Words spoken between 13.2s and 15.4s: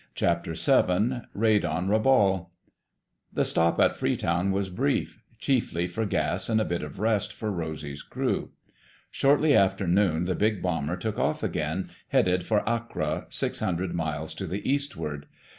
six hundred miles to the eastward.